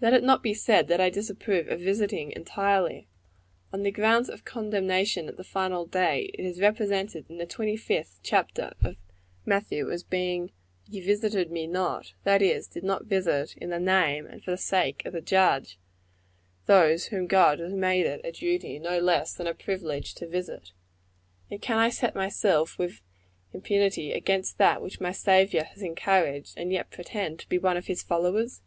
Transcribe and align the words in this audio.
Let 0.00 0.14
it 0.14 0.24
not 0.24 0.42
be 0.42 0.54
said 0.54 0.88
that 0.88 0.98
I 0.98 1.10
disapprove 1.10 1.68
of 1.68 1.78
visiting, 1.80 2.32
entirely. 2.32 3.06
One 3.68 3.80
of 3.80 3.84
the 3.84 3.90
grounds 3.90 4.30
of 4.30 4.46
condemnation 4.46 5.28
at 5.28 5.36
the 5.36 5.44
final 5.44 5.84
day, 5.84 6.30
is 6.38 6.58
represented 6.58 7.28
in 7.28 7.36
the 7.36 7.44
twenty 7.44 7.76
fifth 7.76 8.18
chapter 8.22 8.72
of 8.82 8.96
Matthew, 9.44 9.90
as 9.90 10.02
being 10.04 10.52
"Ye 10.88 11.02
visited 11.02 11.50
me 11.50 11.66
not;" 11.66 12.14
that 12.24 12.40
is, 12.40 12.66
did 12.66 12.82
not 12.82 13.04
visit 13.04 13.54
in 13.58 13.68
the 13.68 13.78
name 13.78 14.24
and 14.24 14.42
for 14.42 14.52
the 14.52 14.56
sake 14.56 15.04
of 15.04 15.12
the 15.12 15.20
Judge, 15.20 15.78
those 16.64 17.08
whom 17.08 17.26
God 17.26 17.58
has 17.58 17.74
made 17.74 18.06
it 18.06 18.22
a 18.24 18.32
duty 18.32 18.78
no 18.78 18.98
less 18.98 19.34
than 19.34 19.46
a 19.46 19.52
privilege 19.52 20.14
to 20.14 20.26
visit. 20.26 20.72
And 21.50 21.60
can 21.60 21.76
I 21.76 21.90
set 21.90 22.14
myself, 22.14 22.78
with 22.78 23.02
impunity, 23.52 24.12
against 24.12 24.56
that 24.56 24.80
which 24.80 24.98
my 24.98 25.12
Saviour 25.12 25.64
has 25.64 25.82
encouraged, 25.82 26.56
and 26.56 26.72
yet 26.72 26.90
pretend 26.90 27.38
to 27.40 27.48
be 27.50 27.58
one 27.58 27.76
of 27.76 27.86
his 27.86 28.02
followers? 28.02 28.62